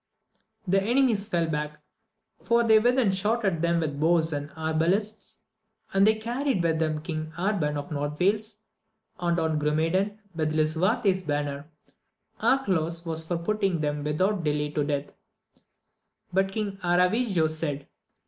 The 0.67 0.81
enemies 0.81 1.27
fell 1.27 1.45
back, 1.45 1.79
for 2.41 2.63
they 2.63 2.79
within 2.79 3.11
shot 3.11 3.45
at 3.45 3.61
them 3.61 3.79
with 3.81 3.99
bows 3.99 4.33
and 4.33 4.49
arbalists, 4.57 5.43
and 5.93 6.07
they 6.07 6.15
carried 6.15 6.63
with 6.63 6.79
them 6.79 7.01
King 7.03 7.31
Arban 7.37 7.77
of 7.77 7.91
North 7.91 8.19
Wales, 8.19 8.55
and 9.19 9.37
Don 9.37 9.59
Grumedan, 9.59 10.17
with 10.33 10.53
Lisuarte's 10.55 11.21
banner. 11.21 11.69
Arcalaus 12.41 13.05
was 13.05 13.23
for 13.23 13.37
putting 13.37 13.81
them 13.81 14.03
without 14.03 14.43
delay 14.43 14.71
to 14.71 14.83
death; 14.83 15.13
but 16.33 16.51
King 16.51 16.79
Aravigo 16.81 17.47
said. 17.47 17.87